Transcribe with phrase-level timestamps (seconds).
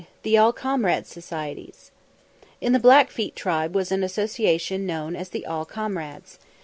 [0.23, 1.91] THE ALL COMRADES SOCIETIES
[2.59, 6.39] In the Blackfeet tribe was an association known as the All Comrades.